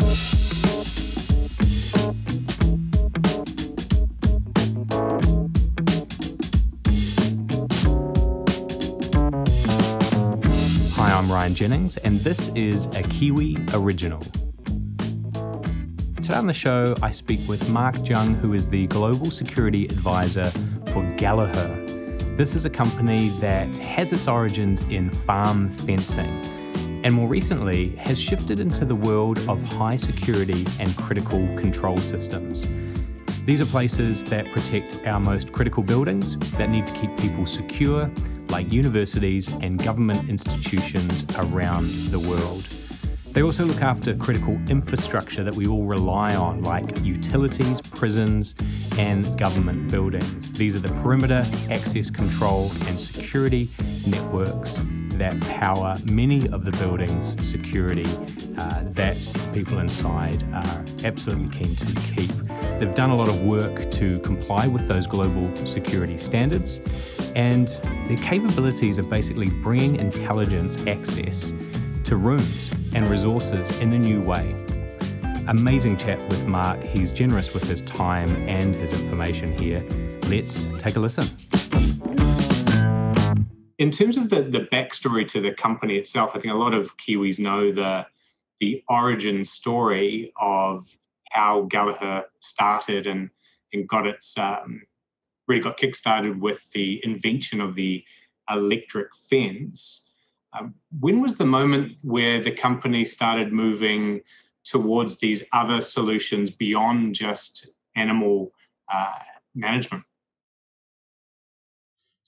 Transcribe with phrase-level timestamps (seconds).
[0.00, 0.08] Hi,
[10.98, 14.20] I'm Ryan Jennings, and this is a Kiwi Original.
[16.16, 20.50] Today on the show, I speak with Mark Junge, who is the Global Security Advisor
[20.92, 21.68] for Gallagher.
[22.36, 26.61] This is a company that has its origins in farm fencing
[27.04, 32.66] and more recently has shifted into the world of high security and critical control systems.
[33.44, 38.08] These are places that protect our most critical buildings that need to keep people secure,
[38.50, 42.68] like universities and government institutions around the world.
[43.32, 48.54] They also look after critical infrastructure that we all rely on, like utilities, prisons,
[48.98, 50.52] and government buildings.
[50.52, 53.70] These are the perimeter, access control, and security
[54.06, 54.80] networks
[55.22, 58.04] that power many of the buildings' security
[58.58, 59.16] uh, that
[59.54, 62.32] people inside are absolutely keen to keep.
[62.80, 66.82] They've done a lot of work to comply with those global security standards,
[67.36, 67.68] and
[68.08, 71.52] their capabilities are basically bringing intelligence access
[72.02, 74.56] to rooms and resources in a new way.
[75.46, 76.82] Amazing chat with Mark.
[76.82, 79.78] He's generous with his time and his information here.
[80.26, 81.61] Let's take a listen.
[83.82, 86.96] In terms of the, the backstory to the company itself, I think a lot of
[86.98, 88.06] Kiwis know the,
[88.60, 90.86] the origin story of
[91.32, 93.30] how Gallagher started and,
[93.72, 94.82] and got its um,
[95.48, 98.04] really got kickstarted with the invention of the
[98.48, 100.02] electric fence.
[100.56, 104.20] Um, when was the moment where the company started moving
[104.64, 108.52] towards these other solutions beyond just animal
[108.94, 109.18] uh,
[109.56, 110.04] management?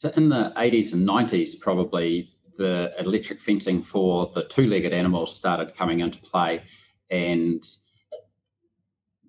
[0.04, 5.34] So, in the 80s and 90s, probably the electric fencing for the two legged animals
[5.34, 6.62] started coming into play,
[7.10, 7.66] and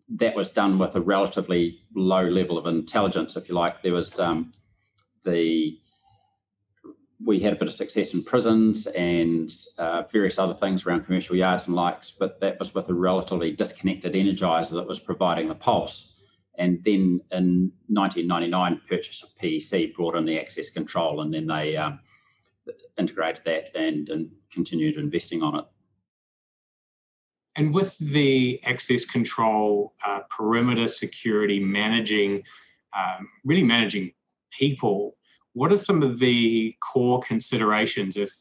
[0.10, 3.84] that was done with a relatively low level of intelligence, if you like.
[3.84, 4.52] There was um,
[5.24, 5.80] the
[7.26, 11.38] we had a bit of success in prisons and uh, various other things around commercial
[11.38, 15.56] yards and likes, but that was with a relatively disconnected energizer that was providing the
[15.56, 16.15] pulse.
[16.58, 21.76] And then in 1999, purchase of PEC brought in the access control, and then they
[21.76, 22.00] um,
[22.98, 25.66] integrated that and, and continued investing on it.
[27.58, 32.44] And with the access control, uh, perimeter security, managing,
[32.96, 34.12] um, really managing
[34.58, 35.16] people,
[35.54, 38.32] what are some of the core considerations if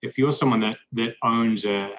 [0.00, 1.92] if you're someone that that owns a,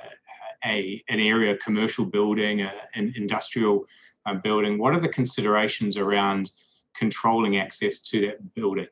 [0.63, 3.85] a an area, commercial building, a, an industrial
[4.35, 6.51] building, what are the considerations around
[6.95, 8.87] controlling access to that building?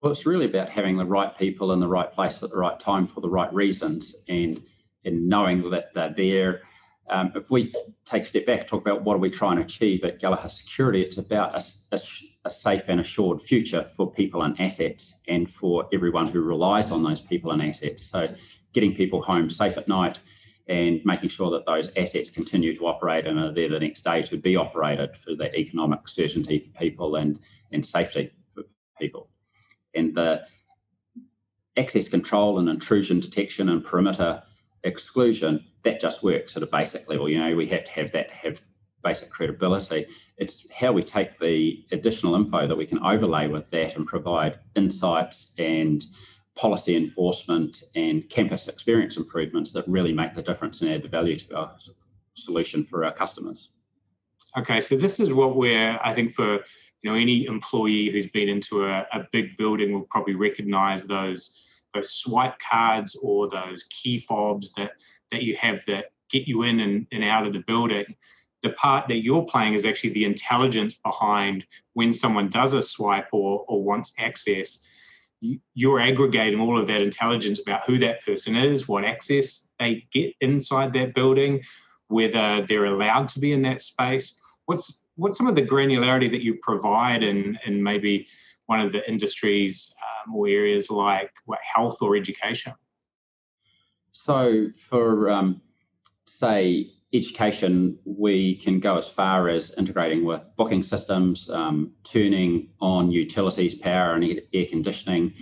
[0.00, 2.78] Well, it's really about having the right people in the right place at the right
[2.78, 4.62] time for the right reasons, and
[5.04, 6.62] and knowing that they're there.
[7.10, 7.72] Um, if we
[8.04, 10.48] take a step back, and talk about what are we trying to achieve at Gallagher
[10.48, 11.62] Security, it's about a,
[11.92, 11.98] a
[12.44, 17.02] a safe and assured future for people and assets and for everyone who relies on
[17.02, 18.04] those people and assets.
[18.04, 18.26] So,
[18.72, 20.18] getting people home safe at night
[20.68, 24.22] and making sure that those assets continue to operate and are there the next day
[24.22, 27.38] to be operated for the economic certainty for people and,
[27.72, 28.62] and safety for
[28.98, 29.28] people.
[29.94, 30.42] And the
[31.76, 34.42] access control and intrusion detection and perimeter
[34.84, 37.28] exclusion, that just works at a basic level.
[37.28, 38.60] You know, we have to have that have
[39.02, 40.06] basic credibility.
[40.36, 44.58] It's how we take the additional info that we can overlay with that and provide
[44.76, 46.04] insights and
[46.54, 51.36] policy enforcement and campus experience improvements that really make the difference and add the value
[51.36, 51.74] to our
[52.34, 53.72] solution for our customers.
[54.58, 56.54] Okay, so this is what we're, I think, for
[57.02, 61.66] you know any employee who's been into a, a big building will probably recognise those
[61.94, 64.92] those swipe cards or those key fobs that
[65.30, 68.04] that you have that get you in and, and out of the building
[68.62, 73.28] the part that you're playing is actually the intelligence behind when someone does a swipe
[73.32, 74.78] or, or wants access
[75.74, 80.32] you're aggregating all of that intelligence about who that person is what access they get
[80.40, 81.62] inside that building
[82.12, 84.38] whether they're allowed to be in that space.
[84.66, 88.28] What's what's some of the granularity that you provide in in maybe
[88.66, 89.92] one of the industries
[90.26, 92.74] um, or areas like what health or education?
[94.12, 95.62] So for um,
[96.26, 103.10] say education, we can go as far as integrating with booking systems, um, turning on
[103.10, 105.34] utilities, power, and air conditioning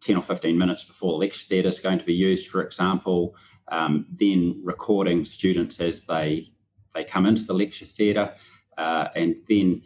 [0.00, 3.34] 10 or 15 minutes before the lecture theatre is going to be used, for example,
[3.68, 6.50] um, then recording students as they,
[6.94, 8.34] they come into the lecture theatre,
[8.76, 9.82] uh, and then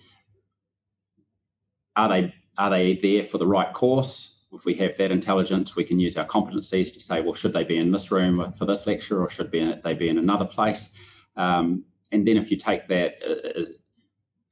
[1.96, 4.33] are they, are they there for the right course?
[4.54, 7.64] If we have that intelligence, we can use our competencies to say, well, should they
[7.64, 10.94] be in this room for this lecture or should they be in another place?
[11.36, 13.70] Um, and then if you take that uh, as,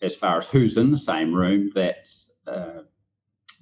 [0.01, 2.09] as, far as who's in the same room, that
[2.47, 2.83] uh,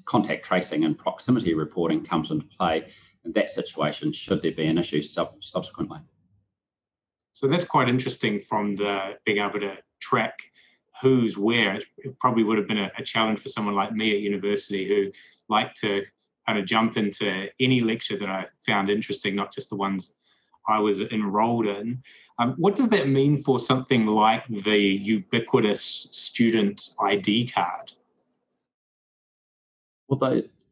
[0.04, 2.88] contact tracing and proximity reporting comes into play
[3.24, 5.98] in that situation should there be an issue sub- subsequently.
[7.32, 10.38] So that's quite interesting from the being able to track
[11.00, 11.80] who's where.
[11.98, 15.10] It probably would have been a, a challenge for someone like me at university who
[15.48, 16.04] liked to
[16.50, 20.14] kind of jump into any lecture that I found interesting, not just the ones
[20.66, 22.02] I was enrolled in.
[22.40, 27.92] Um, what does that mean for something like the ubiquitous student ID card?
[30.08, 30.18] Well,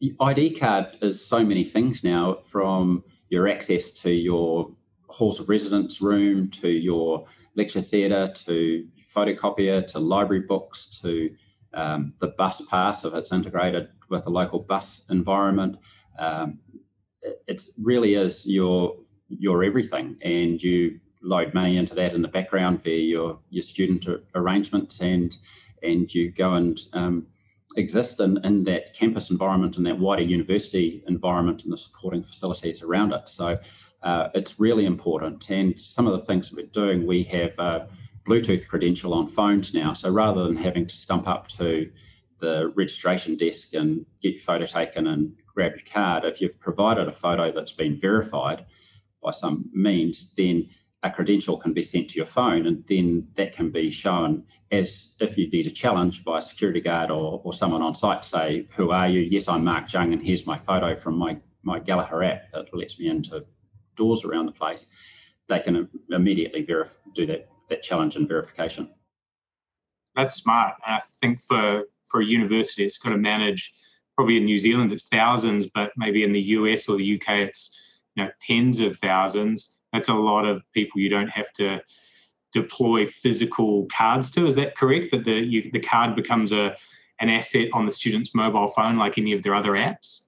[0.01, 4.73] the ID card is so many things now from your access to your
[5.07, 8.85] halls of residence room to your lecture theatre to
[9.15, 11.31] photocopier to library books to
[11.75, 15.77] um, the bus pass if it's integrated with a local bus environment.
[16.19, 16.59] Um,
[17.47, 18.97] it really is your
[19.29, 24.07] your everything, and you load money into that in the background via your your student
[24.35, 25.37] arrangements, and
[25.83, 27.27] and you go and um,
[27.77, 32.83] exist in, in that campus environment and that wider university environment and the supporting facilities
[32.83, 33.29] around it.
[33.29, 33.59] So
[34.03, 35.49] uh, it's really important.
[35.51, 37.89] And some of the things we're doing, we have a
[38.29, 39.95] Bluetooth credential on phones now.
[39.95, 41.91] So rather than having to stump up to
[42.41, 47.09] the registration desk and get your photo taken and grab your card, if you've provided
[47.09, 48.67] a photo that's been verified
[49.23, 50.69] by some means, then
[51.03, 55.17] a credential can be sent to your phone and then that can be shown as
[55.21, 58.29] if you need a challenge by a security guard or, or someone on site to
[58.29, 59.21] say, Who are you?
[59.21, 62.99] Yes, I'm Mark Junge, and here's my photo from my, my Gallagher app that lets
[62.99, 63.45] me into
[63.97, 64.87] doors around the place.
[65.49, 68.91] They can immediately verif- do that, that challenge and verification.
[70.17, 70.75] That's smart.
[70.87, 73.73] And I think for, for a university, it's got to manage,
[74.17, 77.79] probably in New Zealand, it's thousands, but maybe in the US or the UK, it's
[78.15, 79.77] you know tens of thousands.
[79.93, 81.81] That's a lot of people you don't have to
[82.53, 84.47] deploy physical cards to.
[84.47, 85.13] Is that correct?
[85.13, 86.77] That the you, the card becomes a
[87.21, 90.21] an asset on the student's mobile phone, like any of their other apps.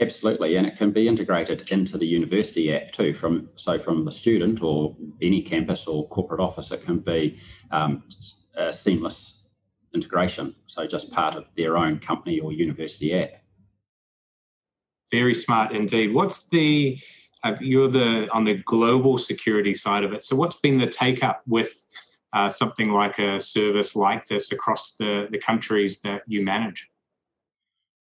[0.00, 3.12] Absolutely, and it can be integrated into the university app too.
[3.12, 7.40] From so from the student or any campus or corporate office, it can be
[7.72, 8.04] um,
[8.56, 9.48] a seamless
[9.92, 10.54] integration.
[10.66, 13.42] So just part of their own company or university app.
[15.10, 16.14] Very smart indeed.
[16.14, 16.98] What's the
[17.44, 20.24] uh, you're the on the global security side of it.
[20.24, 21.86] So what's been the take up with
[22.32, 26.88] uh, something like a service like this across the the countries that you manage?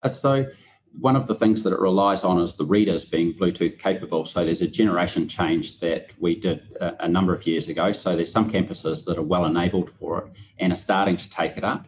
[0.04, 0.46] Uh, so
[1.00, 4.26] one of the things that it relies on is the readers being Bluetooth capable.
[4.26, 7.92] So there's a generation change that we did a, a, number of years ago.
[7.92, 11.58] So there's some campuses that are well enabled for it and are starting to take
[11.58, 11.86] it up,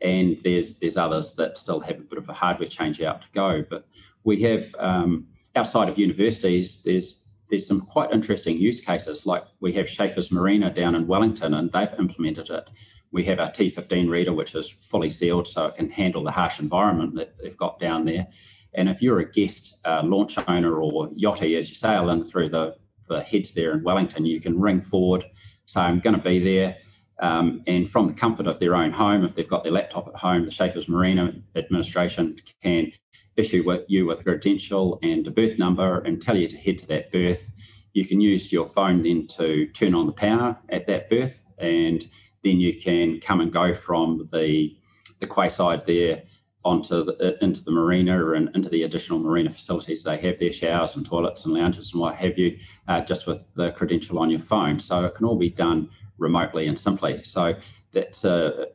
[0.00, 3.28] and there's there's others that still have a bit of a hardware change out to
[3.32, 3.64] go.
[3.68, 3.86] But
[4.24, 5.26] we have um,
[5.56, 7.20] outside of universities, there's
[7.50, 9.26] there's some quite interesting use cases.
[9.26, 12.68] Like we have Chaffers Marina down in Wellington, and they've implemented it.
[13.12, 16.58] We have our T15 reader, which is fully sealed, so it can handle the harsh
[16.58, 18.26] environment that they've got down there.
[18.74, 22.48] And if you're a guest uh, launch owner or yachty as you sail in through
[22.48, 22.76] the,
[23.08, 25.24] the heads there in Wellington, you can ring forward,
[25.66, 26.76] say, I'm going to be there.
[27.20, 30.16] Um, and from the comfort of their own home, if they've got their laptop at
[30.16, 32.90] home, the Chaffers Marina administration can
[33.36, 36.78] issue with you with a credential and a berth number and tell you to head
[36.78, 37.50] to that berth.
[37.92, 42.08] You can use your phone then to turn on the power at that berth, and
[42.44, 44.76] then you can come and go from the
[45.20, 46.22] the quayside there
[46.64, 50.96] onto the, into the marina and into the additional marina facilities they have their showers
[50.96, 52.56] and toilets and lounges and what have you,
[52.88, 54.78] uh, just with the credential on your phone.
[54.78, 57.22] So it can all be done remotely and simply.
[57.24, 57.54] So
[57.92, 58.66] that's uh,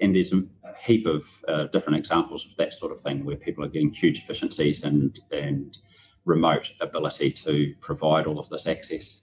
[0.00, 0.42] and there's a
[0.84, 4.18] heap of uh, different examples of that sort of thing where people are getting huge
[4.18, 5.78] efficiencies and and
[6.24, 9.22] remote ability to provide all of this access.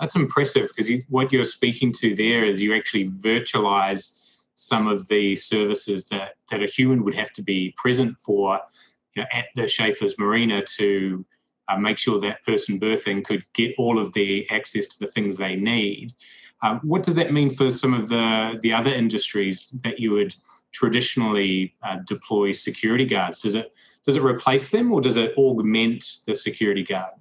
[0.00, 4.12] That's impressive because you, what you're speaking to there is you actually virtualize
[4.54, 8.60] some of the services that, that a human would have to be present for
[9.14, 11.24] you know, at the Chaffers Marina to
[11.68, 15.36] uh, make sure that person berthing could get all of the access to the things
[15.36, 16.14] they need.
[16.62, 20.34] Um, what does that mean for some of the, the other industries that you would
[20.72, 23.42] traditionally uh, deploy security guards?
[23.42, 23.72] Does it
[24.04, 27.12] does it replace them or does it augment the security guard?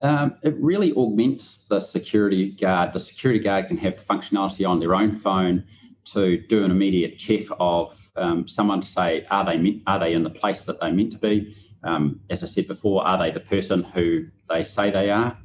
[0.00, 2.92] Um, it really augments the security guard.
[2.92, 5.64] The security guard can have functionality on their own phone
[6.12, 10.22] to do an immediate check of um, someone to say, are they are they in
[10.22, 11.56] the place that they meant to be?
[11.82, 15.36] Um, as I said before, are they the person who they say they are?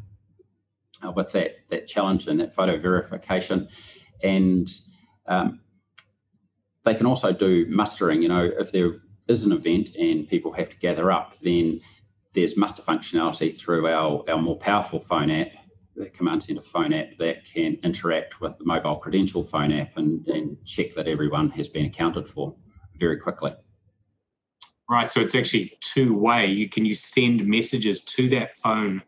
[1.04, 3.68] uh, with that that challenge and that photo verification,
[4.22, 4.70] and
[5.28, 5.60] um,
[6.86, 8.22] they can also do mustering.
[8.22, 8.96] You know, if there
[9.28, 11.82] is an event and people have to gather up, then
[12.34, 15.52] there's muster functionality through our, our more powerful phone app
[15.96, 20.26] the command center phone app that can interact with the mobile credential phone app and,
[20.28, 22.56] and check that everyone has been accounted for
[22.98, 23.54] very quickly.
[24.90, 26.48] Right, so it's actually two way.
[26.48, 29.04] You can you send messages to that phone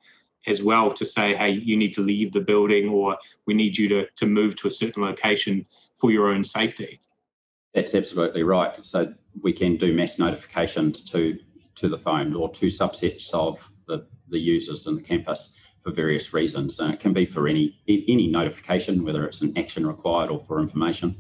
[0.48, 3.18] as well to say, hey, you need to leave the building or
[3.48, 5.66] we need you to, to move to a certain location
[5.96, 7.02] for your own safety.
[7.74, 8.86] That's absolutely right.
[8.86, 11.38] So we can do mass notifications to
[11.76, 16.34] to the phone or to subsets of the, the users in the campus for various
[16.34, 16.80] reasons.
[16.80, 20.60] And it can be for any any notification, whether it's an action required or for
[20.60, 21.16] information.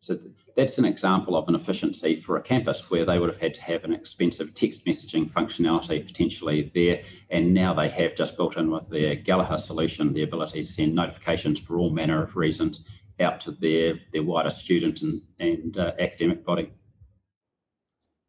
[0.00, 0.18] So
[0.56, 3.62] that's an example of an efficiency for a campus where they would have had to
[3.62, 7.02] have an expensive text messaging functionality potentially there.
[7.30, 10.94] And now they have just built in with their Gallagher solution the ability to send
[10.94, 12.80] notifications for all manner of reasons
[13.20, 16.72] out to their, their wider student and, and uh, academic body.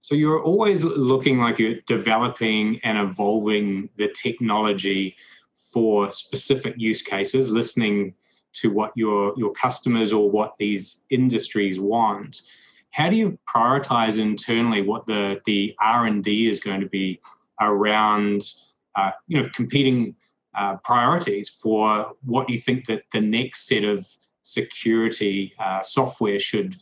[0.07, 5.17] So you're always looking like you're developing and evolving the technology
[5.57, 8.13] for specific use cases, listening
[8.53, 12.43] to what your your customers or what these industries want.
[12.91, 17.19] How do you prioritize internally what the the r&d is going to be
[17.59, 18.53] around
[18.95, 20.15] uh, you know competing
[20.57, 24.07] uh, priorities for what you think that the next set of
[24.43, 26.77] security uh, software should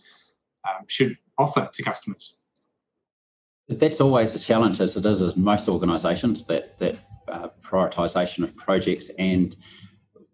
[0.70, 2.35] um, should offer to customers
[3.68, 8.56] that's always a challenge as it is as most organizations that that uh, prioritization of
[8.56, 9.56] projects and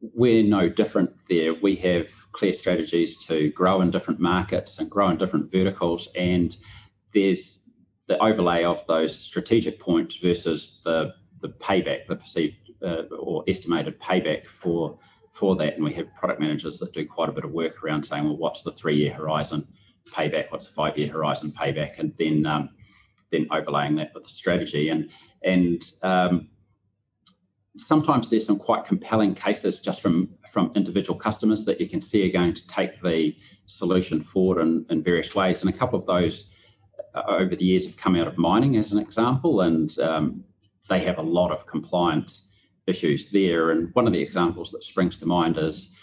[0.02, 1.54] we're no different there.
[1.54, 6.56] We have clear strategies to grow in different markets and grow in different verticals, and
[7.14, 7.70] there's
[8.08, 14.00] the overlay of those strategic points versus the the payback, the perceived uh, or estimated
[14.00, 14.98] payback for
[15.34, 15.76] for that.
[15.76, 18.38] And we have product managers that do quite a bit of work around saying, well,
[18.38, 19.68] what's the three year horizon
[20.10, 20.52] payback?
[20.52, 22.00] What's the five year horizon payback?
[22.00, 22.70] And then um,
[23.32, 24.90] then overlaying that with the strategy.
[24.90, 25.10] And
[25.44, 26.50] and um,
[27.78, 32.28] sometimes there's some quite compelling cases just from from individual customers that you can see
[32.28, 33.36] are going to take the
[33.66, 35.62] solution forward in, in various ways.
[35.62, 36.52] And a couple of those
[37.16, 40.44] uh, over the years have come out of mining as an example and um,
[40.90, 42.54] they have a lot of compliance
[42.88, 43.72] issues there.
[43.72, 45.96] And one of the examples that springs to mind is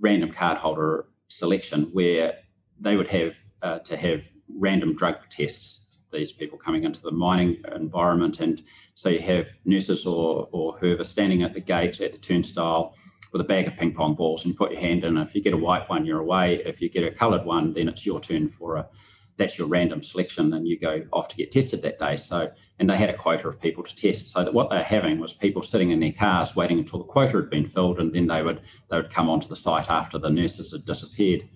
[0.00, 2.34] random cardholder selection where
[2.78, 5.83] they would have uh, to have random drug tests
[6.14, 8.40] these people coming into the mining environment.
[8.40, 8.62] And
[8.94, 12.94] so you have nurses or, or whoever standing at the gate at the turnstile
[13.32, 15.18] with a bag of ping pong balls and you put your hand in.
[15.18, 16.62] If you get a white one, you're away.
[16.64, 18.88] If you get a coloured one, then it's your turn for a
[19.36, 22.16] that's your random selection and you go off to get tested that day.
[22.16, 24.32] So and they had a quota of people to test.
[24.32, 27.36] So that what they're having was people sitting in their cars waiting until the quota
[27.36, 30.30] had been filled and then they would they would come onto the site after the
[30.30, 31.48] nurses had disappeared.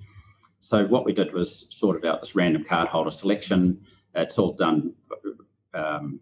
[0.60, 3.80] So what we did was sorted out this random card holder selection
[4.14, 4.94] it's all done.
[5.74, 6.20] Um,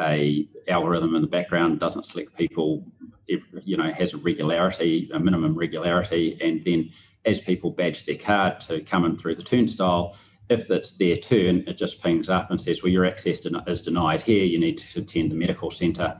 [0.00, 2.84] a algorithm in the background doesn't select people.
[3.28, 6.90] If, you know, has a regularity, a minimum regularity, and then
[7.24, 10.16] as people badge their card to come in through the turnstile,
[10.48, 14.22] if it's their turn, it just pings up and says, "Well, your access is denied
[14.22, 14.44] here.
[14.44, 16.18] You need to attend the medical centre,"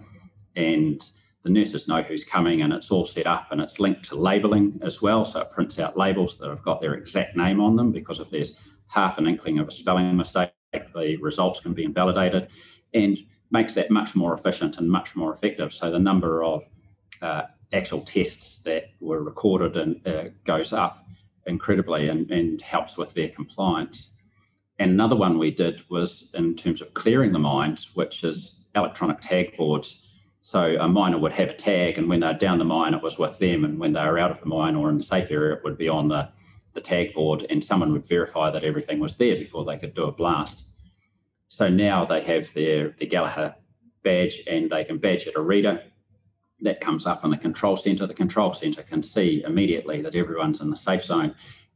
[0.54, 1.02] and
[1.42, 4.78] the nurses know who's coming, and it's all set up and it's linked to labelling
[4.82, 5.24] as well.
[5.24, 8.30] So it prints out labels that have got their exact name on them because if
[8.30, 12.48] there's half an inkling of a spelling mistake, the results can be invalidated
[12.94, 13.18] and
[13.50, 15.72] makes that much more efficient and much more effective.
[15.72, 16.68] So the number of
[17.20, 21.06] uh, actual tests that were recorded and uh, goes up
[21.46, 24.14] incredibly and, and helps with their compliance.
[24.78, 29.20] And another one we did was in terms of clearing the mines, which is electronic
[29.20, 30.08] tag boards.
[30.40, 33.16] So a miner would have a tag, and when they're down the mine, it was
[33.16, 35.54] with them, and when they were out of the mine or in the safe area,
[35.54, 36.30] it would be on the
[36.74, 40.04] the tag board and someone would verify that everything was there before they could do
[40.04, 40.64] a blast.
[41.48, 43.54] So now they have their, their Gallagher
[44.02, 45.82] badge and they can badge at a reader.
[46.60, 48.06] That comes up in the control center.
[48.06, 51.34] The control center can see immediately that everyone's in the safe zone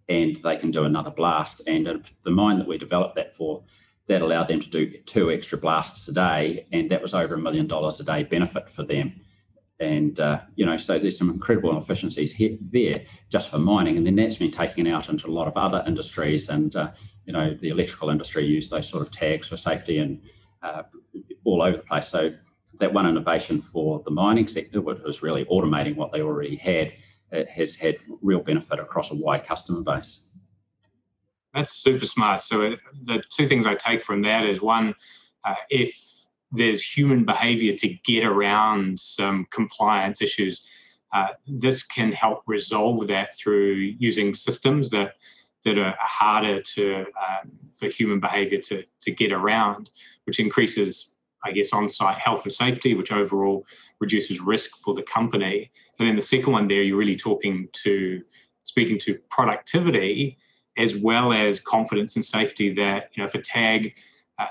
[0.08, 1.62] and they can do another blast.
[1.66, 3.64] And the mine that we developed that for,
[4.06, 6.66] that allowed them to do two extra blasts a day.
[6.72, 9.20] And that was over a million dollars a day benefit for them
[9.80, 13.96] and uh, you know so there's some incredible efficiencies here, there just for mining.
[13.96, 16.92] And then that's been taken out into a lot of other industries and uh,
[17.24, 20.22] you know the electrical industry use those sort of tags for safety and
[20.62, 20.82] uh,
[21.44, 22.08] all over the place.
[22.08, 22.32] So
[22.78, 26.92] that one innovation for the mining sector which was really automating what they already had
[27.48, 30.30] has had real benefit across a wide customer base.
[31.54, 32.42] That's super smart.
[32.42, 34.94] So it, the two things i take from that is one
[35.44, 35.94] uh, if
[36.52, 40.66] there's human behavior to get around some compliance issues.
[41.12, 45.14] Uh, this can help resolve that through using systems that
[45.64, 49.90] that are harder to um, for human behavior to to get around,
[50.24, 53.64] which increases I guess, on site health and safety, which overall
[54.00, 55.70] reduces risk for the company.
[55.98, 58.22] And then the second one there, you're really talking to,
[58.64, 60.38] speaking to productivity
[60.76, 63.96] as well as confidence and safety that, you know, if a tag,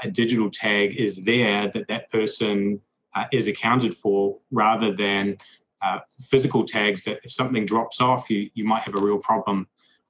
[0.04, 2.82] a digital tag is there, that that person
[3.16, 5.38] uh, is accounted for rather than
[5.82, 9.68] uh, physical tags that if something drops off, you, you might have a real problem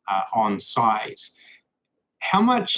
[0.08, 1.22] uh, on site.
[2.20, 2.78] How much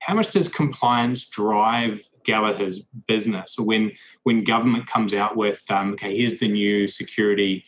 [0.00, 3.58] how much does compliance drive Gallagher's business?
[3.58, 3.92] When
[4.22, 7.64] when government comes out with um, okay, here's the new security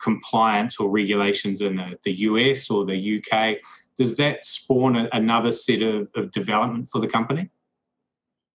[0.00, 3.56] compliance or regulations in the, the US or the UK,
[3.96, 7.48] does that spawn a, another set of, of development for the company?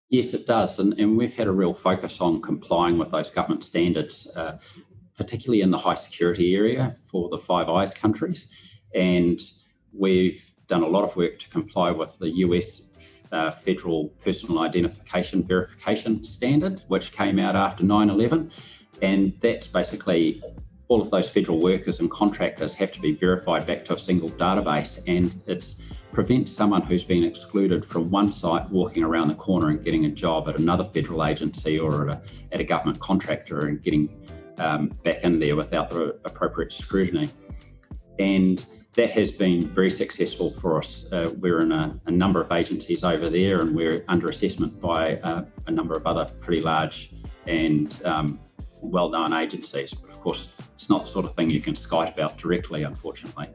[0.09, 0.79] Yes, it does.
[0.79, 4.57] And, and we've had a real focus on complying with those government standards, uh,
[5.15, 8.51] particularly in the high security area for the Five Eyes countries.
[8.95, 9.39] And
[9.93, 12.89] we've done a lot of work to comply with the US
[13.31, 18.51] uh, federal personal identification verification standard, which came out after 9 11.
[19.03, 20.41] And that's basically
[20.87, 24.29] all of those federal workers and contractors have to be verified back to a single
[24.31, 25.03] database.
[25.07, 29.83] And it's prevent someone who's been excluded from one site walking around the corner and
[29.83, 33.83] getting a job at another federal agency or at a, at a government contractor and
[33.83, 34.09] getting
[34.57, 37.29] um, back in there without the appropriate scrutiny.
[38.17, 41.11] And that has been very successful for us.
[41.11, 45.17] Uh, we're in a, a, number of agencies over there and we're under assessment by
[45.17, 47.13] uh, a number of other pretty large
[47.47, 48.39] and um,
[48.81, 49.93] well known agencies.
[49.93, 53.49] But of course, it's not the sort of thing you can Skype about directly, unfortunately.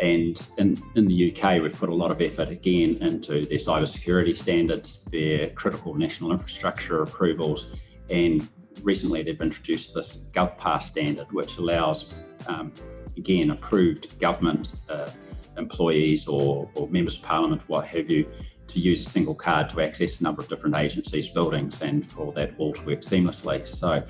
[0.00, 4.36] And in, in the UK, we've put a lot of effort again into their cybersecurity
[4.36, 7.76] standards, their critical national infrastructure approvals,
[8.08, 8.48] and
[8.82, 12.14] recently they've introduced this GovPass standard, which allows,
[12.46, 12.72] um,
[13.16, 15.10] again, approved government uh,
[15.58, 18.26] employees or, or members of parliament, what have you,
[18.68, 22.32] to use a single card to access a number of different agencies' buildings and for
[22.32, 23.66] that all to work seamlessly.
[23.66, 24.02] So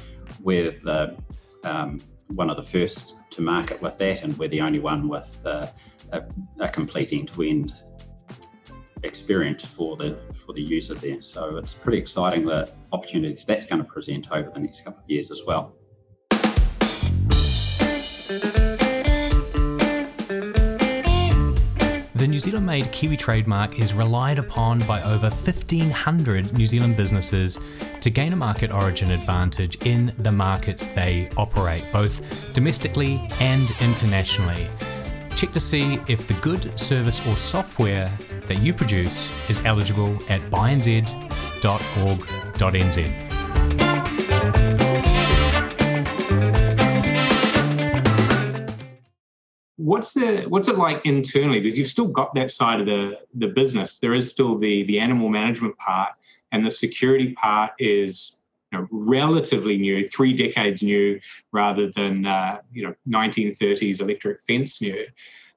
[0.42, 1.16] we're the,
[1.64, 5.42] um, one of the first to market with that, and we're the only one with
[5.46, 5.66] uh,
[6.12, 6.22] a,
[6.60, 7.74] a, complete end-to-end
[9.02, 11.22] experience for the for the user there.
[11.22, 15.10] So it's pretty exciting the opportunities that's going to present over the next couple of
[15.10, 15.74] years as well.
[22.20, 27.58] The New Zealand made Kiwi trademark is relied upon by over 1,500 New Zealand businesses
[28.02, 34.66] to gain a market origin advantage in the markets they operate, both domestically and internationally.
[35.34, 38.12] Check to see if the good service or software
[38.46, 43.29] that you produce is eligible at buyNZ.org.nz.
[49.80, 51.60] what's the what's it like internally?
[51.60, 53.98] Because you've still got that side of the the business.
[53.98, 56.12] There is still the the animal management part
[56.52, 58.40] and the security part is
[58.72, 61.20] you know, relatively new three decades new
[61.52, 65.06] rather than uh, you know 1930s electric fence new.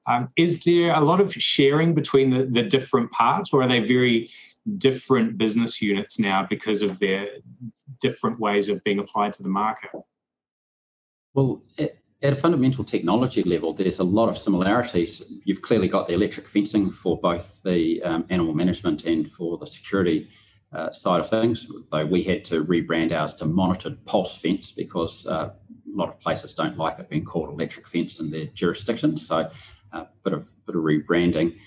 [0.06, 3.80] Um, is there a lot of sharing between the, the different parts or are they
[3.80, 4.30] very
[4.76, 7.28] different business units now because of their
[8.00, 9.90] different ways of being applied to the market?
[11.32, 15.22] Well it, at a fundamental technology level, there's a lot of similarities.
[15.44, 19.66] You've clearly got the electric fencing for both the um, animal management and for the
[19.66, 20.30] security
[20.72, 25.26] uh, side of things, though we had to rebrand ours to monitored pulse fence because
[25.26, 29.18] uh, a lot of places don't like it being called electric fence in their jurisdiction.
[29.18, 29.50] So
[29.92, 31.58] a uh, bit of bit of rebranding.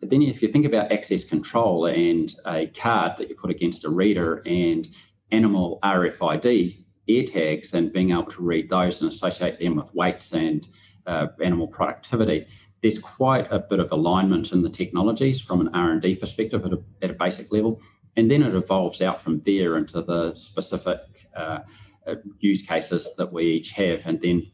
[0.00, 3.84] But then if you think about access control and a card that you put against
[3.84, 4.88] a reader and
[5.30, 10.32] animal RFID, ear tags and being able to read those and associate them with weights
[10.32, 10.66] and
[11.06, 12.46] uh, animal productivity,
[12.82, 16.82] there's quite a bit of alignment in the technologies from an R&D perspective at a,
[17.02, 17.80] at a basic level.
[18.16, 21.00] And then it evolves out from there into the specific
[21.34, 21.60] uh,
[22.06, 24.06] uh, use cases that we each have.
[24.06, 24.50] And then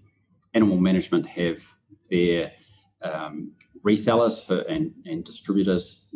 [0.54, 1.62] animal management have
[2.10, 2.52] their
[3.02, 3.52] um,
[3.84, 6.14] resellers for, and, and distributors,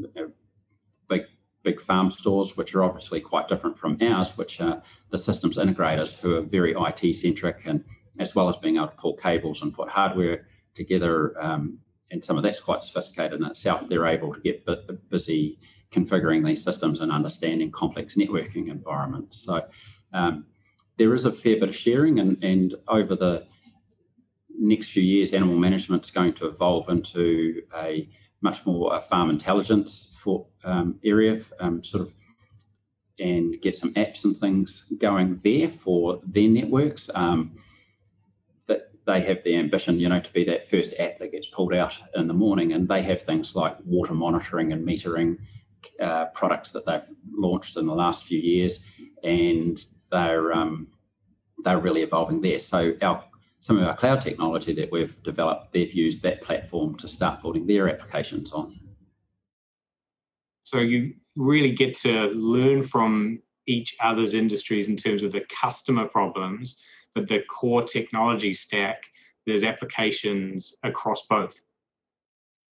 [1.66, 6.20] big farm stores, which are obviously quite different from ours, which are the systems integrators
[6.20, 7.84] who are very IT centric and
[8.20, 11.34] as well as being able to pull cables and put hardware together.
[11.42, 11.80] Um,
[12.12, 13.88] and some of that's quite sophisticated in itself.
[13.88, 14.64] They're able to get
[15.10, 15.58] busy
[15.90, 19.44] configuring these systems and understanding complex networking environments.
[19.44, 19.62] So
[20.12, 20.46] um,
[20.98, 23.44] there is a fair bit of sharing, and, and over the
[24.56, 28.08] next few years, animal management is going to evolve into a
[28.40, 32.14] much more a farm intelligence for um, area, um, sort of,
[33.18, 37.08] and get some apps and things going there for their networks.
[37.14, 37.58] Um,
[38.66, 41.74] that they have the ambition, you know, to be that first app that gets pulled
[41.74, 45.38] out in the morning, and they have things like water monitoring and metering
[46.00, 48.84] uh, products that they've launched in the last few years,
[49.22, 50.88] and they're um,
[51.64, 52.58] they're really evolving there.
[52.58, 53.24] So our
[53.66, 57.66] some of our cloud technology that we've developed, they've used that platform to start building
[57.66, 58.78] their applications on.
[60.62, 66.06] So you really get to learn from each other's industries in terms of the customer
[66.06, 66.76] problems,
[67.12, 69.02] but the core technology stack,
[69.46, 71.60] there's applications across both.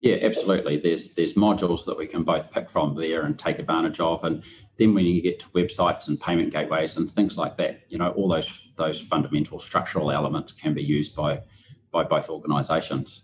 [0.03, 0.77] Yeah, absolutely.
[0.77, 4.43] There's there's modules that we can both pick from there and take advantage of, and
[4.79, 8.11] then when you get to websites and payment gateways and things like that, you know,
[8.11, 11.41] all those those fundamental structural elements can be used by
[11.91, 13.23] by both organisations.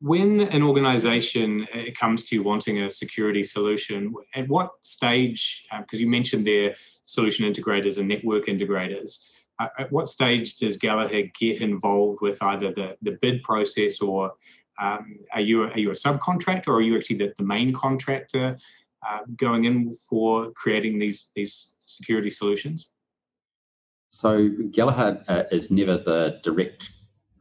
[0.00, 5.64] When an organisation uh, comes to wanting a security solution, at what stage?
[5.76, 9.18] Because uh, you mentioned their solution integrators and network integrators.
[9.58, 14.34] Uh, at what stage does Gallagher get involved with either the, the bid process or
[14.78, 18.58] um, are you are you a subcontractor or are you actually the, the main contractor
[19.06, 22.90] uh, going in for creating these these security solutions?
[24.08, 26.90] So Gallagher uh, is never the direct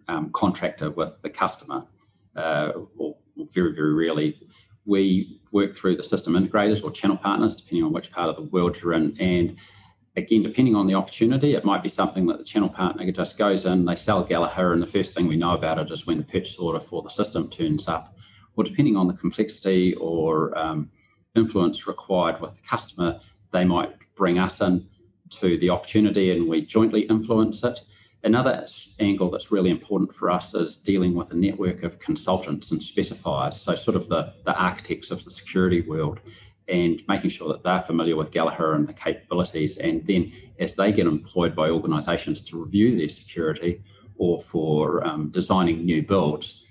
[0.07, 1.85] um, contractor with the customer,
[2.35, 4.39] uh, or, or very very rarely.
[4.85, 8.43] We work through the system integrators or channel partners, depending on which part of the
[8.43, 9.57] world you're in, and
[10.17, 13.65] again, depending on the opportunity, it might be something that the channel partner just goes
[13.65, 16.23] in, they sell Gallagher, and the first thing we know about it is when the
[16.23, 18.15] purchase order for the system turns up.
[18.55, 20.89] Or depending on the complexity or um,
[21.35, 23.19] influence required with the customer,
[23.51, 24.87] they might bring us in
[25.31, 27.79] to the opportunity and we jointly influence it.
[28.23, 28.65] Another
[28.99, 33.53] angle that's really important for us is dealing with a network of consultants and specifiers,
[33.53, 36.19] so sort of the, the architects of the security world
[36.67, 39.77] and making sure that they're familiar with Gallagher and the capabilities.
[39.77, 43.83] And then as they get employed by organisations to review their security
[44.15, 46.65] or for um, designing new builds,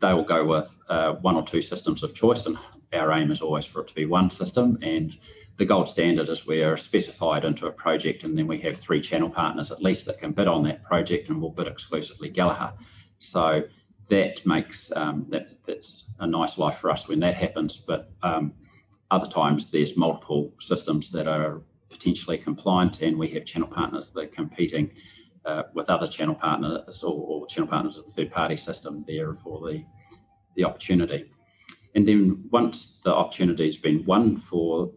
[0.00, 2.46] they will go with uh, one or two systems of choice.
[2.46, 2.58] And
[2.92, 4.78] our aim is always for it to be one system.
[4.82, 5.16] And
[5.58, 9.30] the gold standard is we're specified into a project and then we have three channel
[9.30, 12.72] partners at least that can bid on that project and we'll bid exclusively Gallagher.
[13.18, 13.62] So
[14.10, 17.76] that makes um, that that's a nice life for us when that happens.
[17.76, 18.52] But um,
[19.10, 24.24] other times there's multiple systems that are potentially compliant, and we have channel partners that
[24.24, 24.90] are competing
[25.44, 29.34] uh, with other channel partners or, or channel partners of the third party system there
[29.34, 29.84] for the,
[30.56, 31.30] the opportunity.
[31.94, 34.90] And then once the opportunity has been won for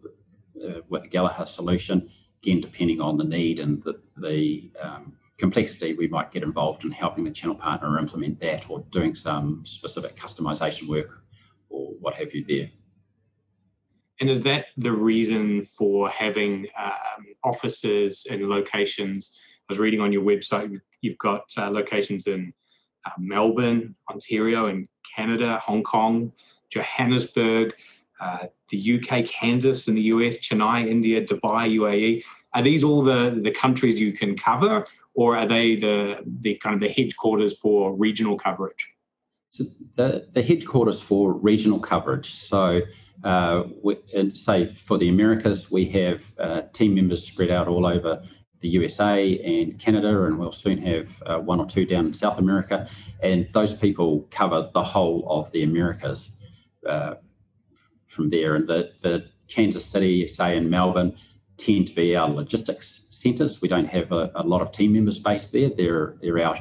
[0.66, 2.10] uh, with a Gallagher solution,
[2.42, 6.92] again, depending on the need and the, the um, complexity, we might get involved in
[6.92, 11.24] helping the channel partner implement that or doing some specific customization work
[11.70, 12.70] or what have you there.
[14.20, 19.32] And is that the reason for having um, offices and locations?
[19.70, 22.54] I was reading on your website, you've got uh, locations in
[23.06, 26.34] uh, Melbourne, Ontario, and Canada, Hong Kong,
[26.70, 27.74] Johannesburg,
[28.20, 32.24] uh, the UK, Kansas, in the US, Chennai, India, Dubai, UAE.
[32.54, 36.74] Are these all the, the countries you can cover, or are they the, the kind
[36.74, 38.88] of the headquarters for regional coverage?
[39.52, 39.64] So
[39.96, 42.34] the, the headquarters for regional coverage.
[42.34, 42.82] So
[44.34, 48.24] say for the Americas, we have uh, team members spread out all over
[48.62, 52.40] the USA and Canada, and we'll soon have uh, one or two down in South
[52.40, 52.90] America.
[53.24, 56.40] And those people cover the whole of the Americas
[56.86, 57.16] uh,
[58.08, 58.56] from there.
[58.56, 61.16] And the, the Kansas City, say, in Melbourne,
[61.58, 63.62] tend to be our logistics centres.
[63.62, 65.70] We don't have a, a, lot of team members based there.
[65.70, 66.58] They're they're out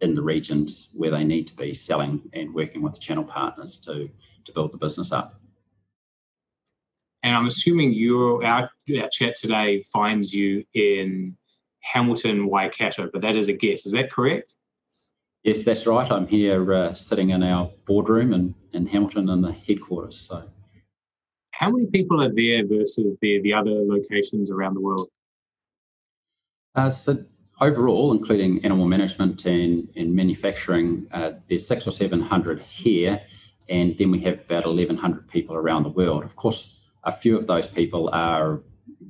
[0.00, 4.08] in the regions where they need to be selling and working with channel partners to
[4.44, 5.37] to build the business up.
[7.22, 11.36] And I'm assuming your our, our chat today finds you in
[11.80, 13.86] Hamilton, Waikato, but that is a guess.
[13.86, 14.54] Is that correct?
[15.42, 16.10] Yes, that's right.
[16.10, 20.18] I'm here uh, sitting in our boardroom in, in Hamilton in the headquarters.
[20.18, 20.42] So,
[21.52, 25.08] how many people are there versus the the other locations around the world?
[26.74, 27.16] Uh, so
[27.60, 33.20] overall, including animal management and, and manufacturing, uh, there's six or seven hundred here,
[33.68, 36.24] and then we have about eleven hundred people around the world.
[36.24, 36.77] Of course,
[37.08, 38.60] a few of those people are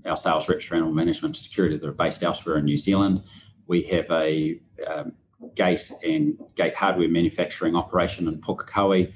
[0.07, 3.23] our sales reps for animal management security that are based elsewhere in New Zealand.
[3.67, 5.13] We have a um,
[5.55, 9.13] gate and gate hardware manufacturing operation in Pukekohe.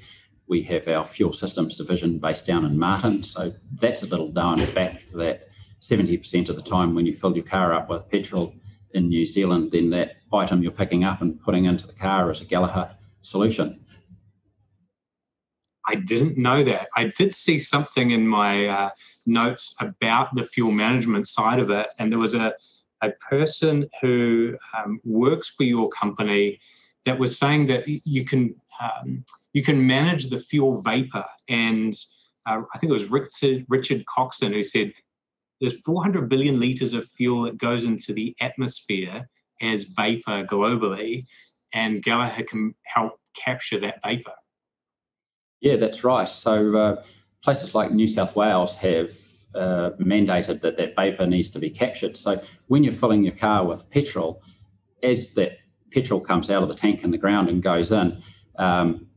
[0.47, 3.23] We have our fuel systems division based down in Martin.
[3.23, 5.47] So that's a little known fact that
[5.79, 8.53] 70% of the time when you fill your car up with petrol
[8.93, 12.41] in New Zealand, then that item you're picking up and putting into the car is
[12.41, 13.82] a Gallagher solution.
[15.87, 16.87] I didn't know that.
[16.95, 18.89] I did see something in my uh,
[19.25, 22.53] notes about the fuel management side of it, and there was a
[23.01, 26.59] a person who um, works for your company
[27.05, 31.93] that was saying that you can um, you can manage the fuel vapor and
[32.45, 34.93] uh, I think it was Richard, Richard Coxon who said
[35.59, 39.29] there's 400 billion litres of fuel that goes into the atmosphere
[39.61, 41.25] as vapor globally,
[41.73, 44.33] and Gallagher can help capture that vapor.
[45.63, 46.27] Yeah, that's right.
[46.27, 47.03] So uh,
[47.41, 49.11] places like New South Wales have
[49.55, 52.17] uh, mandated that that vapor needs to be captured.
[52.17, 54.43] So when you're filling your car with petrol,
[55.01, 58.21] as that petrol comes out of the tank in the ground and goes in,
[58.57, 59.07] um,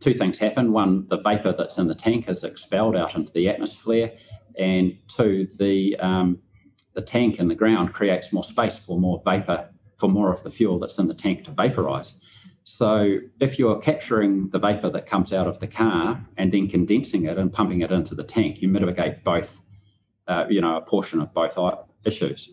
[0.00, 0.72] two things happen.
[0.72, 4.12] One, the vapor that's in the tank is expelled out into the atmosphere,
[4.58, 6.38] and two, the um,
[6.92, 10.50] the tank in the ground creates more space for more vapor for more of the
[10.50, 12.20] fuel that's in the tank to vaporize.
[12.64, 17.24] So if you're capturing the vapor that comes out of the car and then condensing
[17.24, 19.60] it and pumping it into the tank, you mitigate both,
[20.26, 21.58] uh, you know, a portion of both
[22.06, 22.50] issues.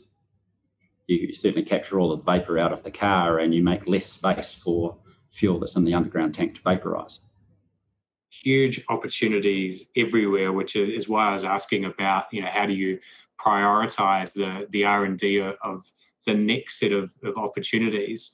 [1.07, 4.05] You certainly capture all of the vapor out of the car and you make less
[4.05, 4.97] space for
[5.31, 7.21] fuel that's in the underground tank to vaporize.
[8.29, 12.99] Huge opportunities everywhere, which is why I was asking about, you know, how do you
[13.39, 15.91] prioritize the the R and D of
[16.25, 18.31] the next set of, of opportunities?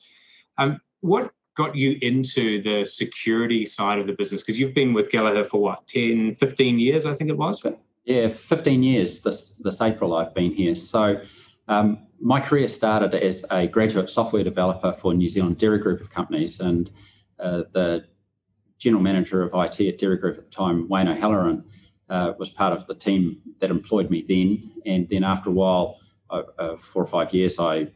[0.58, 4.42] Um, what got you into the security side of the business?
[4.44, 7.66] Because you've been with Gallagher for what, 10, 15 years, I think it was?
[8.06, 10.76] Yeah, 15 years this, this April I've been here.
[10.76, 11.20] So
[11.68, 16.12] um, my career started as a graduate software developer for New Zealand Dairy Group of
[16.12, 16.60] companies.
[16.60, 16.92] And
[17.40, 18.06] uh, the
[18.78, 21.66] general manager of IT at Dairy Group at the time, Wayne O'Halloran,
[22.10, 24.72] uh, was part of the team that employed me then.
[24.86, 25.98] And then after a while,
[26.30, 27.88] uh, uh four or five years, I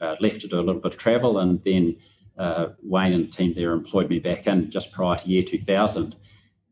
[0.00, 1.96] uh, left to do a little bit of travel and then
[2.38, 6.16] uh, Wayne and team there employed me back in just prior to year 2000.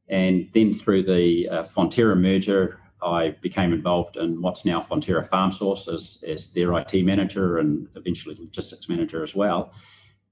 [0.09, 5.53] And then through the uh, Fonterra merger, I became involved in what's now Fonterra Farm
[5.53, 9.73] Source as, as their IT manager and eventually logistics manager as well.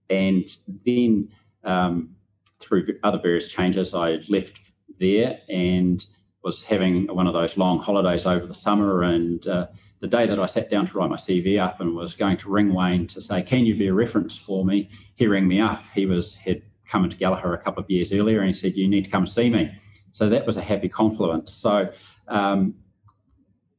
[0.09, 0.49] And
[0.85, 1.29] then
[1.65, 2.17] um,
[2.61, 4.59] through other various changes, I left
[4.99, 6.05] there and
[6.43, 9.67] was having one of those long holidays over the summer and uh,
[10.03, 12.51] the day that I sat down to write my CV up and was going to
[12.51, 15.85] ring Wayne to say, "Can you be a reference for me?" He rang me up.
[15.95, 18.89] He was had come into Gallagher a couple of years earlier, and he said, "You
[18.89, 19.71] need to come see me."
[20.11, 21.55] So that was a happy confluence.
[21.55, 21.93] So
[22.27, 22.75] um,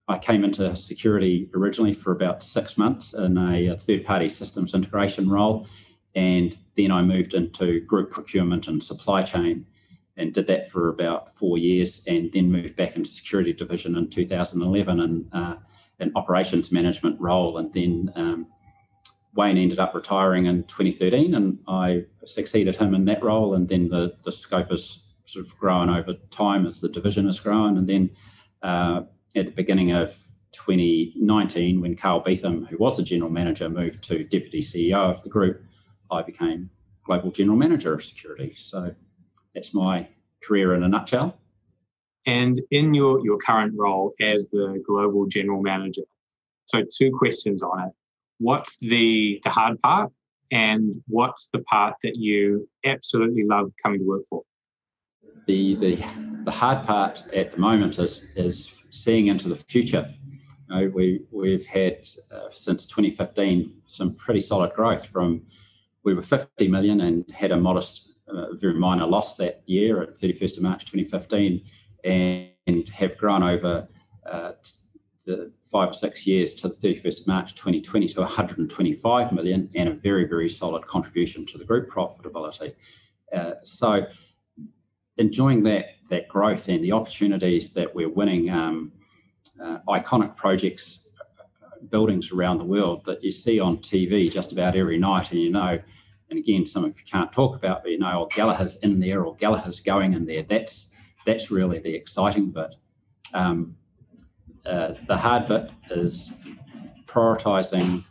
[0.08, 5.68] I came into security originally for about six months in a, third-party systems integration role,
[6.16, 9.66] and then I moved into group procurement and supply chain
[10.16, 14.10] and did that for about four years and then moved back into security division in
[14.10, 15.56] 2011 and uh,
[16.04, 17.58] an operations management role.
[17.58, 18.48] And then um,
[19.36, 23.56] Wayne ended up retiring in 2013, and I succeeded him in that role.
[23.56, 27.39] And then the, the scope has sort of grown over time as the division has
[27.39, 27.78] grown.
[27.78, 28.10] And then
[28.62, 29.02] uh,
[29.36, 30.16] at the beginning of
[30.54, 35.30] 2019, when Carl Beetham, who was the general manager, moved to deputy CEO of the
[35.30, 35.63] group,
[36.12, 36.70] I became
[37.04, 38.54] global general manager of security.
[38.56, 38.94] So
[39.56, 40.08] that's my
[40.44, 41.38] career in a nutshell.
[42.26, 46.04] And in your, your current role as the global general manager,
[46.66, 47.94] so two questions on it.
[48.40, 50.12] What's the, the hard part?
[50.52, 54.44] And what's the part that you absolutely love coming to work for?
[55.48, 55.96] The, the,
[56.46, 60.14] the hard part at the moment is, is seeing into the future.
[60.70, 65.42] You know, we, we've had uh, since 2015 some pretty solid growth from
[66.04, 70.16] we were 50 million and had a modest, uh, very minor loss that year at
[70.16, 71.62] 31st of March 2015
[72.04, 73.88] and have grown over
[74.30, 74.52] uh,
[75.26, 79.89] the five or six years to the 31st of March 2020 to 125 million and
[79.89, 82.74] a very, very solid contribution to the group profitability.
[83.34, 84.06] Uh, so
[85.18, 88.92] enjoying that that growth and the opportunities that we're winning um,
[89.62, 91.08] uh, iconic projects
[91.63, 95.39] uh, buildings around the world that you see on TV just about every night and
[95.39, 95.80] you know
[96.30, 99.24] and again some of you can't talk about but you know oh Gallagher's in there
[99.24, 100.93] or Gallagher's going in there that's
[101.26, 102.76] that's really the exciting bit.
[103.34, 103.76] Um,
[104.66, 106.32] uh, the hard bit is
[107.06, 108.04] prioritizing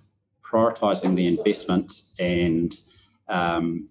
[0.52, 2.74] prioritizing the investments and
[3.28, 3.88] um,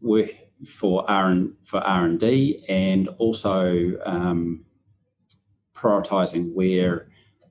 [0.00, 0.30] work
[0.66, 4.64] for R for R and D, and also um,
[5.74, 7.08] prioritizing where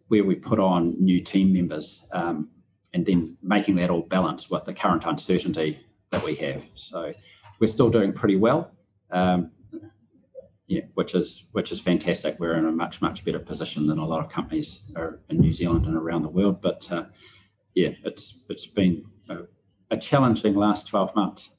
[0.08, 2.50] where we put on new team members, um,
[2.94, 6.66] and then making that all balance with the current uncertainty that we have.
[6.76, 7.14] So
[7.60, 8.72] we're still doing pretty well.
[9.12, 9.52] Um,
[10.72, 12.40] yeah, which is which is fantastic.
[12.40, 15.52] We're in a much much better position than a lot of companies are in New
[15.52, 16.62] Zealand and around the world.
[16.62, 17.08] But uh,
[17.76, 19.40] yeah, it's it's been a,
[19.90, 21.50] a, challenging last twelve months.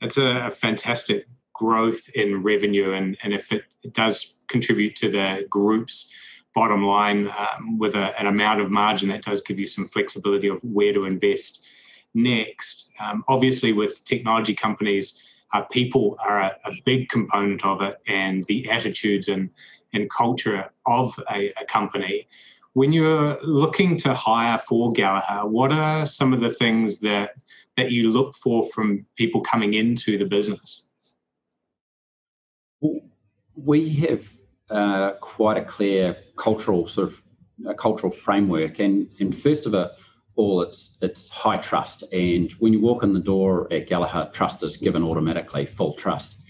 [0.00, 5.46] It's a, fantastic growth in revenue, and and if it, it does contribute to the
[5.50, 6.10] group's
[6.54, 10.48] bottom line um, with a, an amount of margin, that does give you some flexibility
[10.48, 11.66] of where to invest
[12.14, 12.90] next.
[12.98, 15.22] Um, obviously, with technology companies
[15.54, 19.48] uh, people are a, a, big component of it and the attitudes and,
[19.92, 22.26] and culture of a, a, company.
[22.72, 27.36] When you're looking to hire for Gallagher, what are some of the things that,
[27.76, 30.82] that you look for from people coming into the business?
[33.54, 34.28] We have
[34.68, 37.22] uh, quite a clear cultural sort of
[37.64, 39.74] a cultural framework, and, and first of
[40.36, 42.02] all, it's it's high trust.
[42.12, 46.42] And when you walk in the door at Gallagher, trust is given automatically, full trust,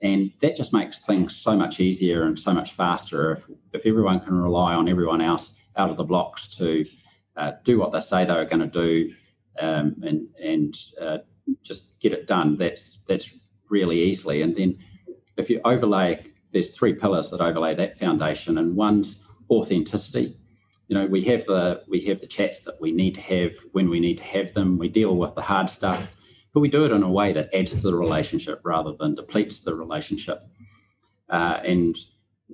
[0.00, 4.20] and that just makes things so much easier and so much faster if if everyone
[4.20, 6.84] can rely on everyone else out of the blocks to
[7.36, 9.14] uh, do what they say they are going to do,
[9.60, 11.18] um, and and uh,
[11.62, 12.56] just get it done.
[12.56, 14.78] That's that's really easily, and then
[15.36, 20.38] if you overlay there's three pillars that overlay that foundation, and one's authenticity.
[20.88, 23.90] You know, we have the we have the chats that we need to have when
[23.90, 24.78] we need to have them.
[24.78, 26.14] We deal with the hard stuff,
[26.54, 29.62] but we do it in a way that adds to the relationship rather than depletes
[29.62, 30.46] the relationship.
[31.28, 31.96] Uh, and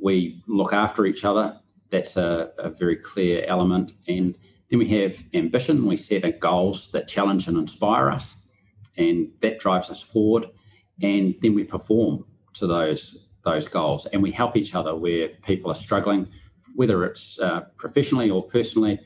[0.00, 1.58] we look after each other.
[1.90, 3.92] That's a, a very clear element.
[4.08, 4.38] And
[4.70, 5.86] then we have ambition.
[5.86, 8.48] We set goals that challenge and inspire us,
[8.96, 10.46] and that drives us forward.
[11.02, 15.70] And then we perform to those those goals and we help each other where people
[15.70, 16.28] are struggling,
[16.74, 18.98] whether it's uh, professionally or personally.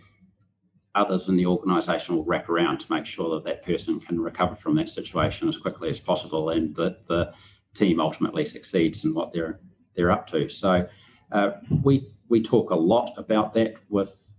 [0.95, 4.55] Others in the organisation will wrap around to make sure that that person can recover
[4.55, 7.35] from that situation as quickly as possible and that the
[7.75, 9.61] team ultimately succeeds in what they're
[9.95, 10.49] they're up to.
[10.49, 10.89] So
[11.33, 11.51] uh,
[11.83, 14.33] we we talk a lot about that with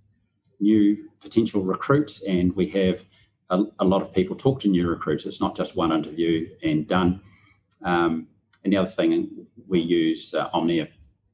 [0.60, 3.06] new potential recruits, and we have
[3.50, 5.26] a, a lot of people talk to new recruits.
[5.26, 7.22] It's not just one interview and done.
[7.84, 8.28] Um,
[8.64, 10.90] and the other thing, we use uh, Omnia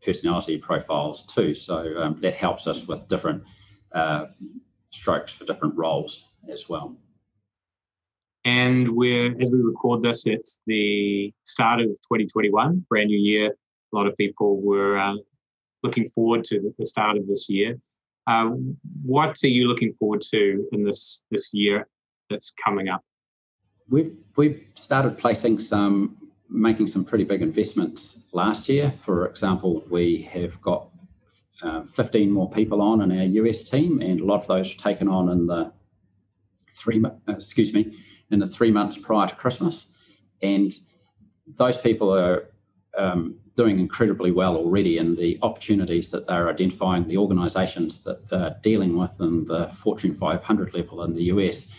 [0.06, 1.54] personality profiles too.
[1.54, 3.44] So um, that helps us with different
[3.94, 4.26] uh,
[4.92, 6.98] strokes for different roles as well.
[8.46, 13.48] And we're, as we record this, it's the start of 2021, brand new year.
[13.48, 15.16] A lot of people were uh,
[15.82, 17.80] looking forward to the start of this year.
[18.28, 18.52] Uh,
[19.04, 21.88] what are you looking forward to in this this year
[22.30, 23.04] that's coming up?
[23.90, 26.18] We've we've started placing some
[26.54, 28.92] making some pretty big investments last year.
[28.92, 30.90] For example, we have got
[31.64, 34.82] uh, 15 more people on in our US team, and a lot of those were
[34.82, 35.74] taken on in the
[36.76, 37.98] three, uh, excuse me,
[38.32, 39.94] in the three months prior to Christmas.
[40.42, 40.74] And
[41.48, 42.50] those people are
[42.98, 48.58] um, doing incredibly well already in the opportunities that they're identifying, the organizations that they're
[48.62, 51.72] dealing with in the Fortune 500 level in the US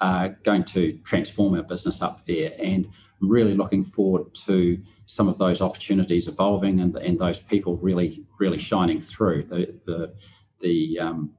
[0.00, 2.52] are going to transform our business up there.
[2.58, 2.86] And
[3.20, 8.24] I'm really looking forward to some of those opportunities evolving and, and those people really,
[8.38, 10.14] really shining through the, the,
[10.60, 11.32] the um,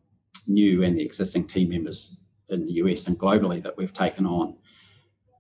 [0.47, 2.19] new and the existing team members
[2.49, 4.55] in the US and globally that we've taken on.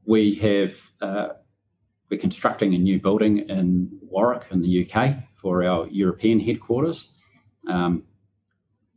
[0.05, 1.29] We have uh,
[2.09, 7.17] we're constructing a new building in Warwick in the UK for our European headquarters.
[7.67, 8.03] Um,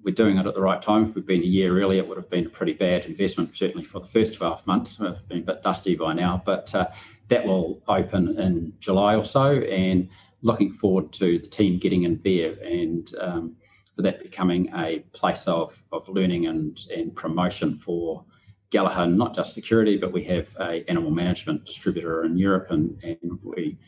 [0.04, 1.06] we're doing it at the right time.
[1.06, 3.84] If we'd been a year early, it would have been a pretty bad investment, certainly
[3.84, 5.00] for the first 12 months.
[5.00, 6.88] It's been a bit dusty by now, but uh,
[7.28, 10.08] that will open in July or so, and
[10.42, 13.56] looking forward to the team getting in there and um,
[13.96, 18.24] for that becoming a place of, of learning and, and promotion for
[18.70, 23.38] Gallagher, not just security, but we have a animal management distributor in Europe, and, and
[23.42, 23.78] we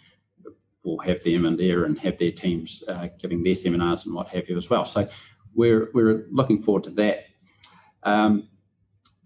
[0.85, 4.29] will have them in there and have their teams uh, giving their seminars and what
[4.29, 4.85] have you as well.
[4.85, 5.09] So
[5.57, 7.25] we're we're looking forward to that.
[8.03, 8.49] Um,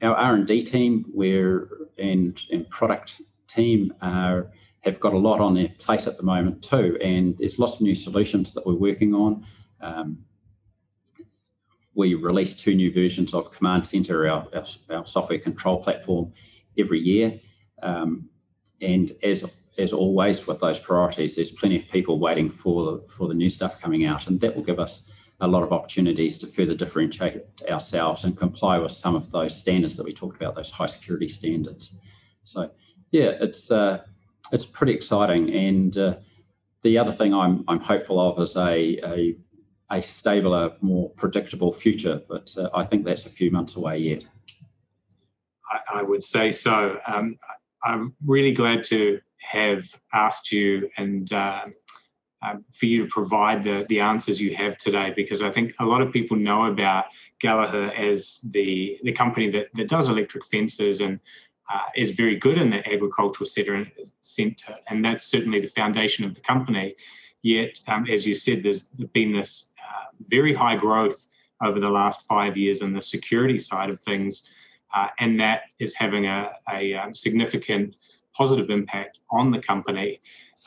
[0.00, 5.40] our R and D team, we're and and product team are, have got a lot
[5.40, 8.74] on their plate at the moment too, and there's lots of new solutions that we're
[8.74, 9.44] working on.
[9.80, 10.18] Um,
[11.94, 16.32] we release two new versions of Command Center, our, our, our software control platform,
[16.78, 17.40] every year.
[17.82, 18.30] Um,
[18.80, 19.44] and as
[19.76, 23.48] as always with those priorities, there's plenty of people waiting for the, for the new
[23.48, 25.10] stuff coming out, and that will give us
[25.40, 29.96] a lot of opportunities to further differentiate ourselves and comply with some of those standards
[29.96, 31.96] that we talked about, those high security standards.
[32.44, 32.70] So
[33.10, 34.02] yeah, it's uh,
[34.52, 35.50] it's pretty exciting.
[35.54, 36.16] And uh,
[36.82, 39.36] the other thing I'm I'm hopeful of is a a,
[39.90, 42.20] a stabler, more predictable future.
[42.28, 44.24] But uh, I think that's a few months away yet.
[45.70, 46.98] I, I would say so.
[47.06, 47.38] Um,
[47.82, 51.32] I'm really glad to have asked you and.
[51.32, 51.72] Um,
[52.42, 55.84] um, for you to provide the, the answers you have today because I think a
[55.84, 57.06] lot of people know about
[57.38, 61.20] Gallagher as the, the company that, that does electric fences and
[61.72, 63.86] uh, is very good in the agricultural sector,
[64.88, 66.96] and that's certainly the foundation of the company.
[67.42, 71.26] Yet, um, as you said, there's been this uh, very high growth
[71.62, 74.42] over the last five years in the security side of things,
[74.94, 77.94] uh, and that is having a, a um, significant
[78.34, 80.20] positive impact on the company.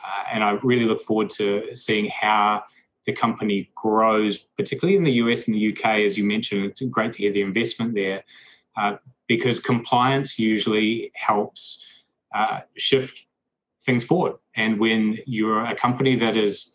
[0.04, 2.64] Uh, and I really look forward to seeing how
[3.06, 6.66] the company grows, particularly in the US and the UK, as you mentioned.
[6.66, 8.24] It's great to hear the investment there
[8.78, 8.98] uh,
[9.28, 11.86] because compliance usually helps
[12.34, 13.26] uh, shift
[13.86, 14.36] things forward.
[14.56, 16.72] And when you're a company that is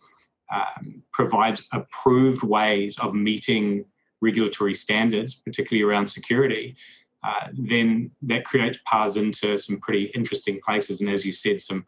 [0.52, 3.84] um, provides approved ways of meeting
[4.20, 6.76] regulatory standards, particularly around security,
[7.22, 11.00] uh, then that creates paths into some pretty interesting places.
[11.00, 11.84] And as you said, some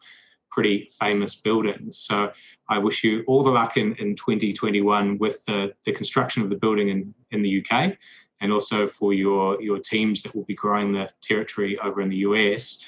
[0.51, 1.97] pretty famous buildings.
[1.97, 2.31] So
[2.67, 6.55] I wish you all the luck in, in 2021 with the, the construction of the
[6.55, 7.97] building in, in the UK
[8.41, 12.17] and also for your, your teams that will be growing the territory over in the
[12.17, 12.79] US.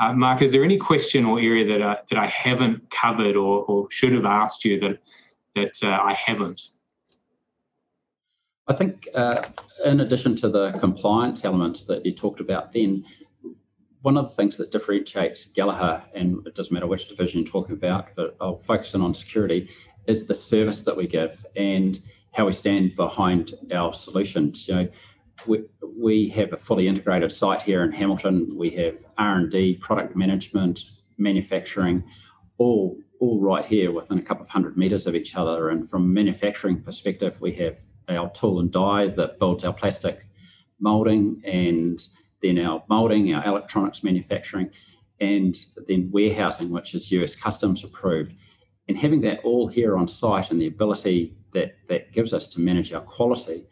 [0.00, 3.64] Uh, Mark, is there any question or area that I, that I haven't covered or,
[3.64, 4.98] or should have asked you that,
[5.54, 6.62] that uh, I haven't?
[8.68, 9.42] I think, uh,
[9.84, 13.04] in addition to the compliance elements that you talked about, then
[14.06, 17.74] one of the things that differentiates Gallagher, and it doesn't matter which division you're talking
[17.74, 19.68] about, but I'll focus in on security,
[20.06, 22.00] is the service that we give and
[22.32, 24.68] how we stand behind our solutions.
[24.68, 24.88] You know,
[25.48, 25.64] we,
[25.98, 28.56] we have a fully integrated site here in Hamilton.
[28.56, 30.84] We have R and D, product management,
[31.18, 32.04] manufacturing,
[32.58, 35.70] all all right here within a couple of hundred meters of each other.
[35.70, 40.28] And from manufacturing perspective, we have our tool and die that builds our plastic
[40.78, 42.06] molding and
[42.42, 44.70] then our molding, our electronics manufacturing,
[45.20, 45.56] and
[45.88, 48.34] then warehousing, which is US customs approved.
[48.88, 52.60] And having that all here on site and the ability that that gives us to
[52.60, 53.66] manage our quality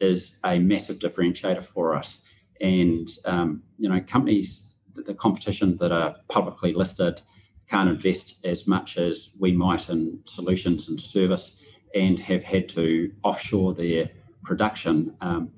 [0.00, 2.22] is a massive differentiator for us.
[2.60, 7.20] And um, you know, companies, the competition that are publicly listed,
[7.68, 11.64] can't invest as much as we might in solutions and service,
[11.94, 14.10] and have had to offshore their
[14.44, 15.14] production.
[15.20, 15.50] Um,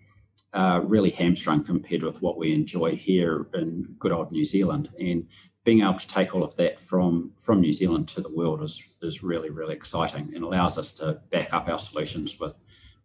[0.55, 4.91] uh, really hamstrung compared with what we enjoy here in good old New Zealand.
[4.99, 5.29] And
[5.65, 8.83] being able to take all of that from from New Zealand to the world is
[9.03, 12.57] is really really exciting and allows us to back up our solutions with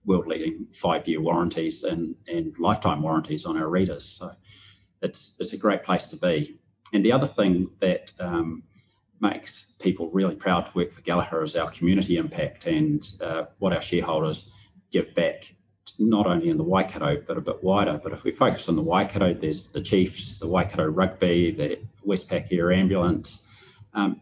[0.05, 4.05] world leading five year warranties and and lifetime warranties on our readers.
[4.05, 4.31] So
[5.01, 6.59] it's it's a great place to be.
[6.93, 8.63] And the other thing that um,
[9.19, 13.73] makes people really proud to work for Gallagher is our community impact and uh, what
[13.73, 14.51] our shareholders
[14.91, 15.55] give back
[15.99, 17.99] not only in the Waikato but a bit wider.
[18.01, 22.51] But if we focus on the Waikato, there's the Chiefs, the Waikato Rugby, the Westpac
[22.51, 23.47] Air Ambulance,
[23.93, 24.21] um,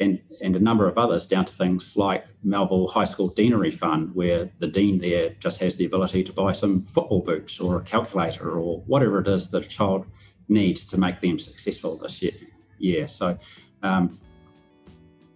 [0.00, 4.14] and and a number of others, down to things like Melville High School Deanery Fund,
[4.14, 7.82] where the dean there just has the ability to buy some football boots or a
[7.82, 10.06] calculator or whatever it is that a child
[10.48, 12.32] needs to make them successful this year.
[12.78, 13.38] Yeah, so.
[13.82, 14.18] Um,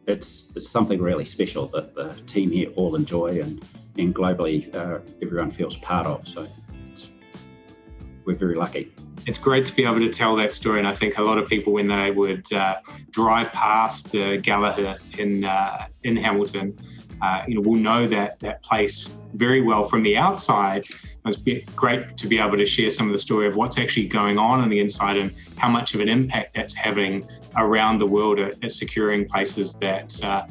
[0.07, 3.65] it's, it's something really special that the team here all enjoy and
[3.99, 6.27] and globally uh, everyone feels part of.
[6.27, 6.47] So
[8.25, 8.93] we're very lucky.
[9.27, 11.49] It's great to be able to tell that story, and I think a lot of
[11.49, 12.81] people, when they would uh,
[13.11, 16.77] drive past the Gallagher in uh, in Hamilton,
[17.23, 20.87] uh, you know, will know that that place very well from the outside.
[21.25, 21.37] It's
[21.77, 24.61] great to be able to share some of the story of what's actually going on
[24.61, 27.25] on the inside and how much of an impact that's having
[27.57, 30.47] around the world at, at securing places that uh,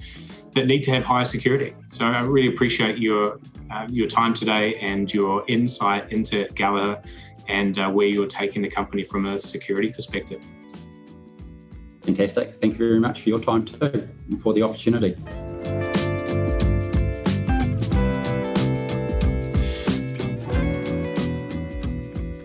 [0.53, 1.73] that need to have higher security.
[1.87, 3.39] So I really appreciate your
[3.71, 7.01] uh, your time today and your insight into Gallagher
[7.47, 10.43] and uh, where you're taking the company from a security perspective.
[12.01, 12.55] Fantastic.
[12.59, 15.15] Thank you very much for your time too and for the opportunity.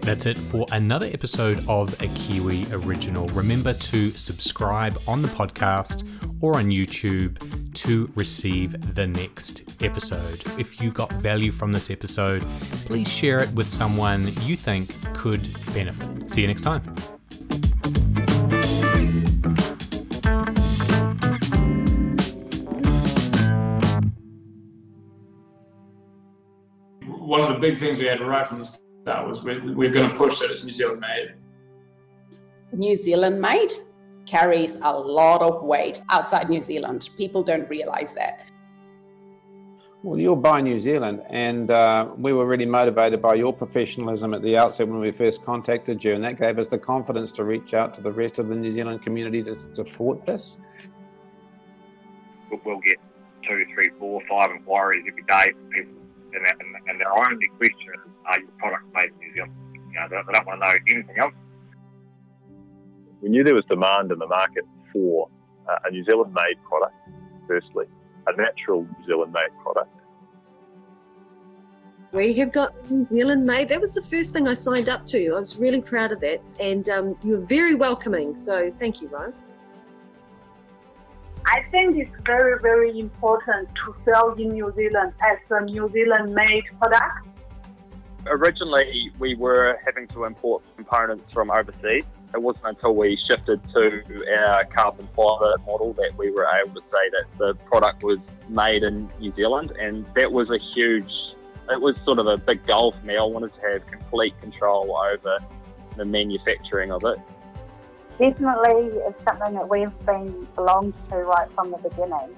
[0.07, 3.27] That's it for another episode of a Kiwi Original.
[3.29, 6.05] Remember to subscribe on the podcast
[6.41, 7.39] or on YouTube
[7.75, 10.43] to receive the next episode.
[10.59, 12.43] If you got value from this episode,
[12.87, 15.41] please share it with someone you think could
[15.75, 16.31] benefit.
[16.31, 16.83] See you next time.
[27.07, 30.09] One of the big things we had right from the start was we're, we're going
[30.09, 31.35] to push that it's New Zealand made.
[32.73, 33.73] New Zealand made?
[34.27, 37.11] Carries a lot of weight outside New Zealand.
[37.17, 38.47] People don't realize that.
[40.03, 44.43] Well, you're by New Zealand, and uh, we were really motivated by your professionalism at
[44.43, 47.75] the outset when we first contacted you, and that gave us the confidence to reach
[47.75, 50.59] out to the rest of the New Zealand community to support this.
[52.65, 52.97] We'll get
[53.49, 56.03] two, three, four, five inquiries every day from people,
[56.35, 59.81] and, and, and their only question is, "Are your products made in New Zealand?" You
[59.95, 61.35] know, they, they don't want to know anything else
[63.23, 65.29] we knew there was demand in the market for
[65.69, 66.95] uh, a New Zealand made product,
[67.47, 67.87] firstly,
[68.27, 69.91] a natural New Zealand made product.
[72.13, 73.69] We have got New Zealand made.
[73.69, 75.35] That was the first thing I signed up to.
[75.35, 76.41] I was really proud of that.
[76.61, 78.37] And um, you were very welcoming.
[78.37, 79.35] So thank you, Ryan.
[81.47, 86.35] I think it's very, very important to sell in New Zealand as a New Zealand
[86.35, 87.29] made product.
[88.27, 92.07] Originally, we were having to import components from overseas.
[92.37, 94.03] It wasn't until we shifted to
[94.37, 98.19] our carbon fibre model that we were able to say that the product was
[98.51, 101.11] made in New Zealand, and that was a huge,
[101.71, 103.17] it was sort of a big goal for me.
[103.17, 105.39] I wanted to have complete control over
[105.97, 107.17] the manufacturing of it.
[108.19, 112.37] Definitely, it's something that we've been belonged to right from the beginning,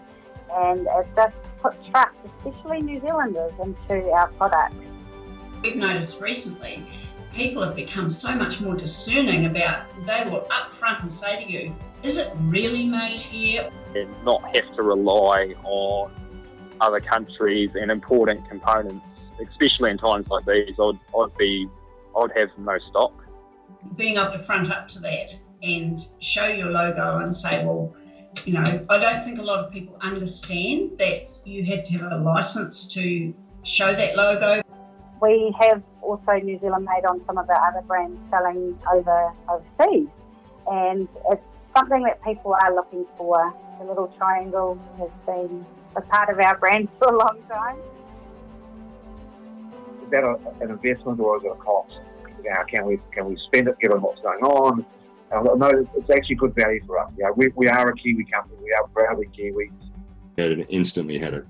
[0.53, 4.76] and it just put trust, especially New Zealanders, into our products.
[5.61, 6.86] We've noticed recently
[7.39, 11.74] people have become so much more discerning about they will upfront and say to you,
[12.03, 13.70] is it really made here?
[13.95, 16.11] And not have to rely on
[16.80, 19.05] other countries and important components,
[19.41, 20.74] especially in times like these.
[20.80, 21.68] I'd, I'd be,
[22.16, 23.12] I'd have no stock.
[23.95, 27.95] Being able to front up to that and show your logo and say, well,
[28.45, 32.12] you know, I don't think a lot of people understand that you have to have
[32.12, 33.32] a license to
[33.62, 34.61] show that logo.
[35.20, 40.09] We have also New Zealand made on some of our other brands selling over overseas,
[40.66, 41.42] and it's
[41.76, 43.52] something that people are looking for.
[43.78, 47.78] The little triangle has been a part of our brand for a long time.
[50.02, 51.92] Is that a, an investment or is it a cost?
[52.42, 54.86] You know, can we can we spend it given what's going on?
[55.30, 57.12] Uh, no, it's actually good value for us.
[57.18, 58.56] Yeah, we, we are a Kiwi company.
[58.62, 59.70] We are proudly Kiwi.
[60.38, 61.44] Had instantly had a,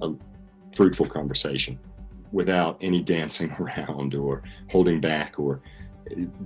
[0.00, 0.12] a
[0.74, 1.78] fruitful conversation
[2.32, 5.60] without any dancing around or holding back or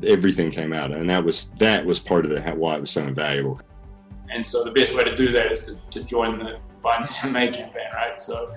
[0.07, 3.03] everything came out and that was that was part of the why it was so
[3.03, 3.59] invaluable
[4.31, 7.07] and so the best way to do that is to, to join the buy new
[7.07, 8.55] zealand made campaign right so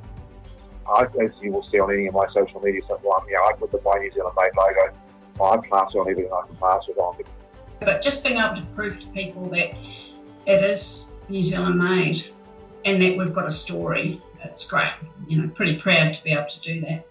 [0.90, 3.44] I, as you will see on any of my social media stuff, well, you know,
[3.44, 4.98] I put the Buy New Zealand Made logo.
[5.42, 7.16] I pass it on everything I can pass it on.
[7.80, 9.74] But just being able to prove to people that
[10.46, 12.30] it is New Zealand made
[12.86, 14.92] and that we've got a story, it's great.
[15.28, 17.06] You know, pretty proud to be able to do that.